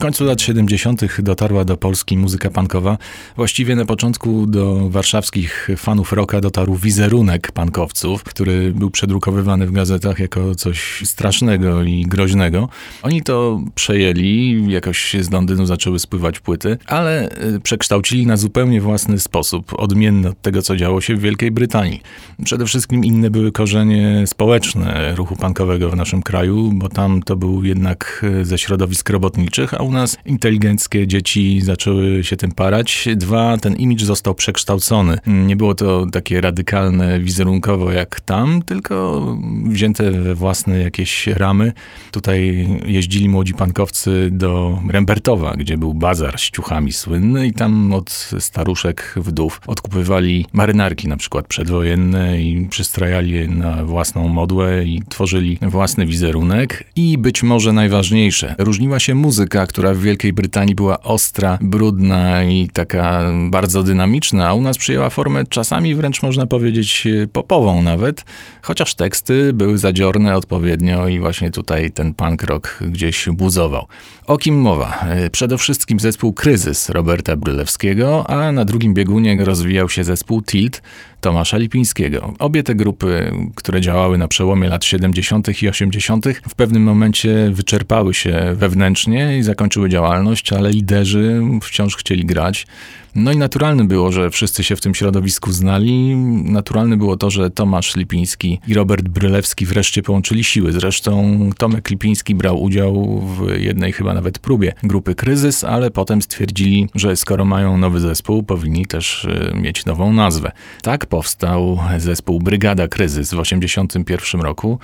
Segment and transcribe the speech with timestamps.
[0.00, 1.22] Końcu lat 70.
[1.22, 2.98] dotarła do Polski muzyka punkowa.
[3.36, 10.18] Właściwie na początku do warszawskich fanów rocka dotarł wizerunek punkowców, który był przedrukowywany w gazetach
[10.18, 12.68] jako coś strasznego i groźnego.
[13.02, 19.18] Oni to przejęli, jakoś z Londynu zaczęły spływać płyty, ale y, przekształcili na zupełnie własny
[19.18, 22.00] sposób, odmienny od tego, co działo się w Wielkiej Brytanii.
[22.44, 27.64] Przede wszystkim inne były korzenie społeczne ruchu punkowego w naszym kraju, bo tam to był
[27.64, 33.08] jednak y, ze środowisk robotniczych, a u nas inteligenckie dzieci zaczęły się tym parać.
[33.16, 35.18] Dwa, ten imidż został przekształcony.
[35.26, 39.26] Nie było to takie radykalne wizerunkowo jak tam, tylko
[39.64, 41.72] wzięte we własne jakieś ramy.
[42.10, 48.10] Tutaj jeździli młodzi pankowcy do Rembertowa, gdzie był bazar z ciuchami słynny i tam od
[48.38, 55.58] staruszek wdów odkupywali marynarki na przykład przedwojenne i przystrajali je na własną modłę i tworzyli
[55.62, 56.84] własny wizerunek.
[56.96, 62.44] I być może najważniejsze, różniła się muzyka, która która w Wielkiej Brytanii była ostra, brudna
[62.44, 68.24] i taka bardzo dynamiczna, a u nas przyjęła formę czasami wręcz można powiedzieć popową nawet,
[68.62, 73.86] chociaż teksty były zadziorne odpowiednio i właśnie tutaj ten punk rock gdzieś buzował.
[74.26, 75.04] O kim mowa?
[75.32, 80.82] Przede wszystkim zespół Kryzys Roberta Brylewskiego, a na drugim biegunie rozwijał się zespół Tilt
[81.20, 82.34] Tomasza Lipińskiego.
[82.38, 85.62] Obie te grupy, które działały na przełomie lat 70.
[85.62, 92.24] i 80., w pewnym momencie wyczerpały się wewnętrznie i zakończyły działalność, ale liderzy wciąż chcieli
[92.24, 92.66] grać.
[93.14, 96.16] No i naturalne było, że wszyscy się w tym środowisku znali.
[96.44, 100.72] Naturalne było to, że Tomasz Lipiński i Robert Brylewski wreszcie połączyli siły.
[100.72, 106.88] Zresztą Tomek Lipiński brał udział w jednej chyba nawet próbie grupy Kryzys, ale potem stwierdzili,
[106.94, 110.52] że skoro mają nowy zespół, powinni też e, mieć nową nazwę.
[110.82, 114.78] Tak powstał zespół Brygada Kryzys w 1981 roku.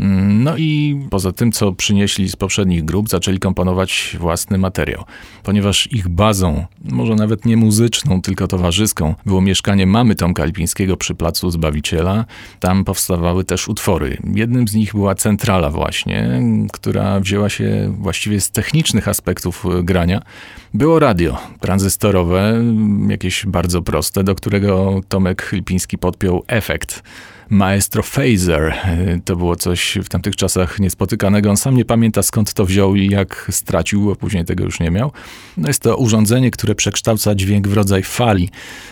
[0.00, 5.04] Mm, no i poza tym, co przynieśli z poprzednich grup, zaczęli komponować własny materiał.
[5.42, 11.14] Ponieważ ich bazą, może nawet nie muzyczną, tylko towarzyską, było mieszkanie mamy Tomka Lipińskiego przy
[11.14, 12.24] Placu Zbawiciela,
[12.60, 14.18] tam powstawały też utwory.
[14.34, 16.42] Jednym z nich była Centrala właśnie,
[16.72, 20.22] która wzięła się właściwie z technicznych aspektów grania.
[20.74, 22.62] Było radio tranzystorowe,
[23.08, 27.02] jakieś bardzo proste, do którego Tomek Lipiński podpiął efekt
[27.52, 28.74] Maestro Phaser.
[29.24, 31.50] To było coś w tamtych czasach niespotykanego.
[31.50, 34.90] On sam nie pamięta skąd to wziął i jak stracił, a później tego już nie
[34.90, 35.12] miał.
[35.56, 38.48] No jest to urządzenie, które przekształca dźwięk w rodzaj fali.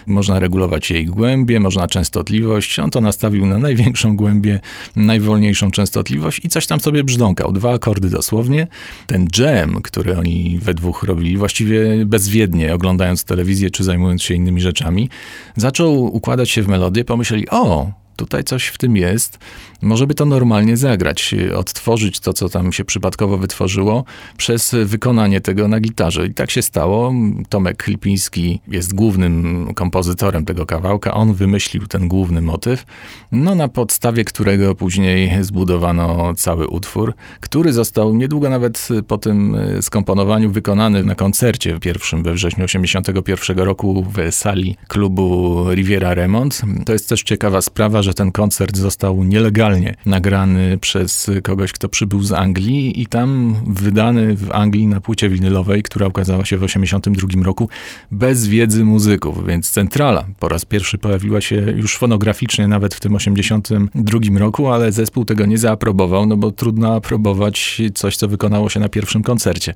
[0.07, 2.79] Można regulować jej głębię, można częstotliwość.
[2.79, 4.61] On to nastawił na największą głębię,
[4.97, 7.53] najwolniejszą częstotliwość i coś tam sobie brzdąkał.
[7.53, 8.67] Dwa akordy dosłownie.
[9.07, 14.61] Ten jam, który oni we dwóch robili, właściwie bezwiednie, oglądając telewizję czy zajmując się innymi
[14.61, 15.09] rzeczami,
[15.57, 17.05] zaczął układać się w melodię.
[17.05, 19.39] Pomyśleli, o, tutaj coś w tym jest.
[19.83, 24.05] Może by to normalnie zagrać, odtworzyć to, co tam się przypadkowo wytworzyło,
[24.37, 26.27] przez wykonanie tego na gitarze.
[26.27, 27.13] I tak się stało.
[27.49, 31.15] Tomek Lipiński jest głównym kompozytorem tego kawałka.
[31.15, 32.85] On wymyślił ten główny motyw,
[33.33, 40.51] no na podstawie którego później zbudowano cały utwór, który został niedługo nawet po tym skomponowaniu
[40.51, 46.61] wykonany na koncercie pierwszym we wrześniu 1981 roku w sali klubu Riviera Remont.
[46.87, 51.89] To jest też ciekawa sprawa, że że ten koncert został nielegalnie nagrany przez kogoś, kto
[51.89, 56.61] przybył z Anglii i tam wydany w Anglii na płycie winylowej, która ukazała się w
[56.61, 57.69] 1982 roku
[58.11, 63.13] bez wiedzy muzyków, więc centrala po raz pierwszy pojawiła się już fonograficznie nawet w tym
[63.13, 68.81] 1982 roku, ale zespół tego nie zaaprobował, no bo trudno aprobować coś, co wykonało się
[68.81, 69.75] na pierwszym koncercie.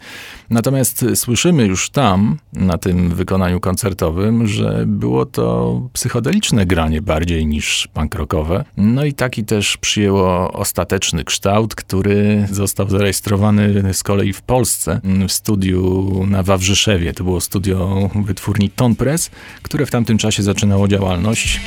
[0.50, 7.88] Natomiast słyszymy już tam, na tym wykonaniu koncertowym, że było to psychodeliczne granie bardziej niż
[7.94, 8.64] punk rock rokowe.
[8.76, 15.32] No i taki też przyjęło ostateczny kształt, który został zarejestrowany z kolei w Polsce w
[15.32, 17.12] studiu na Wawrzyszewie.
[17.12, 19.30] To było studio wytwórni Ton Press,
[19.62, 21.60] które w tamtym czasie zaczynało działalność.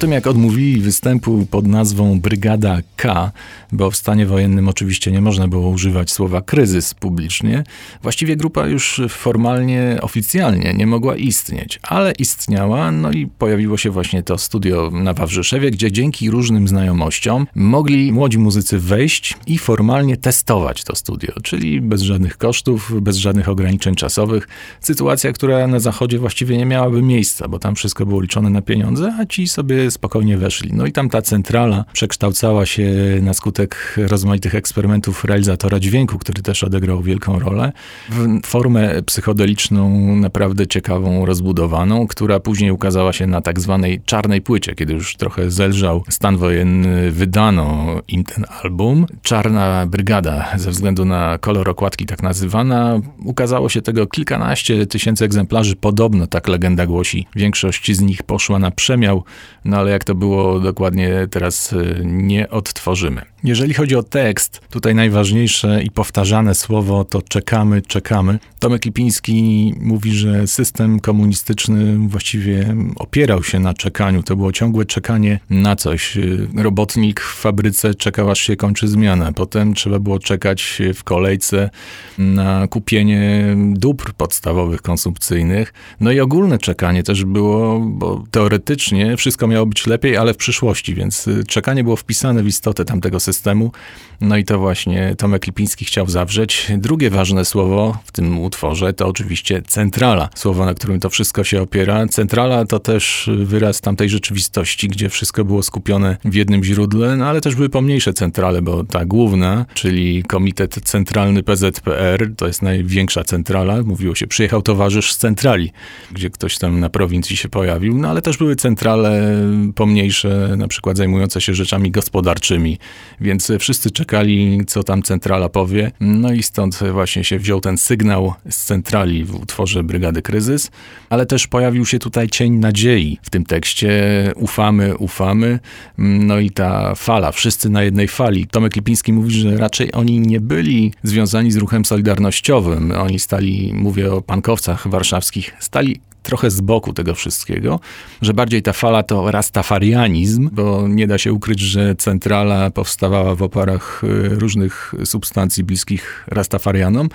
[0.00, 3.32] Tym jak odmówili występu pod nazwą Brygada K,
[3.72, 7.64] bo w stanie wojennym oczywiście nie można było używać słowa kryzys publicznie,
[8.02, 14.22] właściwie grupa już formalnie, oficjalnie nie mogła istnieć, ale istniała, no i pojawiło się właśnie
[14.22, 20.84] to studio na Wawrzyszewie, gdzie dzięki różnym znajomościom mogli młodzi muzycy wejść i formalnie testować
[20.84, 24.48] to studio, czyli bez żadnych kosztów, bez żadnych ograniczeń czasowych.
[24.80, 29.16] Sytuacja, która na zachodzie właściwie nie miałaby miejsca, bo tam wszystko było liczone na pieniądze,
[29.20, 30.70] a ci sobie spokojnie weszli.
[30.72, 32.92] No i tam ta centrala przekształcała się
[33.22, 37.72] na skutek rozmaitych eksperymentów realizatora dźwięku, który też odegrał wielką rolę,
[38.10, 44.74] w formę psychodeliczną, naprawdę ciekawą, rozbudowaną, która później ukazała się na tak zwanej czarnej płycie,
[44.74, 49.06] kiedy już trochę zelżał stan wojenny, wydano im ten album.
[49.22, 55.76] Czarna Brygada, ze względu na kolor okładki tak nazywana, ukazało się tego kilkanaście tysięcy egzemplarzy,
[55.76, 57.26] podobno tak legenda głosi.
[57.36, 59.24] Większość z nich poszła na przemiał,
[59.64, 63.22] no ale jak to było dokładnie teraz y, nie odtworzymy.
[63.44, 68.38] Jeżeli chodzi o tekst, tutaj najważniejsze i powtarzane słowo to czekamy, czekamy.
[68.58, 74.22] Tomek Lipiński mówi, że system komunistyczny właściwie opierał się na czekaniu.
[74.22, 76.18] To było ciągłe czekanie na coś.
[76.56, 79.32] Robotnik w fabryce czekał, aż się kończy zmiana.
[79.32, 81.70] Potem trzeba było czekać w kolejce
[82.18, 85.72] na kupienie dóbr podstawowych, konsumpcyjnych.
[86.00, 90.94] No i ogólne czekanie też było, bo teoretycznie wszystko miało być lepiej, ale w przyszłości,
[90.94, 93.72] więc czekanie było wpisane w istotę tamtego systemu.
[94.20, 96.72] No i to właśnie Tomek Lipiński chciał zawrzeć.
[96.76, 100.28] Drugie ważne słowo w tym utworze to oczywiście centrala.
[100.34, 102.06] Słowo, na którym to wszystko się opiera.
[102.06, 107.40] Centrala to też wyraz tamtej rzeczywistości, gdzie wszystko było skupione w jednym źródle, no ale
[107.40, 113.82] też były pomniejsze centrale, bo ta główna, czyli Komitet Centralny PZPR, to jest największa centrala.
[113.82, 115.72] Mówiło się, przyjechał towarzysz z centrali,
[116.12, 119.36] gdzie ktoś tam na prowincji się pojawił, no ale też były centrale
[119.74, 122.78] pomniejsze, na przykład zajmujące się rzeczami gospodarczymi,
[123.20, 125.90] więc wszyscy czekali, co tam centrala powie.
[126.00, 130.70] No i stąd właśnie się wziął ten sygnał z centrali w utworze Brygady Kryzys,
[131.10, 133.90] ale też pojawił się tutaj cień nadziei w tym tekście.
[134.36, 135.58] Ufamy, ufamy.
[135.98, 138.46] No i ta fala, wszyscy na jednej fali.
[138.46, 142.92] Tomek Lipiński mówi, że raczej oni nie byli związani z ruchem solidarnościowym.
[142.92, 147.80] Oni stali, mówię o pankowcach warszawskich, stali trochę z boku tego wszystkiego,
[148.22, 153.42] że bardziej ta fala to rastafarianizm, bo nie da się ukryć, że centrala powstawała w
[153.42, 157.08] oparach y, różnych substancji bliskich rastafarianom,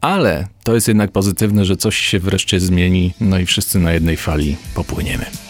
[0.00, 4.16] ale to jest jednak pozytywne, że coś się wreszcie zmieni, no i wszyscy na jednej
[4.16, 5.49] fali popłyniemy.